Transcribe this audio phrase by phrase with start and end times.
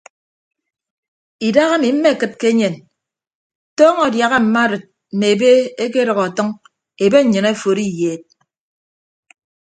[1.47, 2.75] Idaha ami mmekịd ke enyen
[3.77, 5.49] tọọñọ adiaha mma arịd mme ebe
[5.83, 6.49] ekedʌk ọtʌñ
[7.03, 8.23] ebe nnyịn aforo iyeed.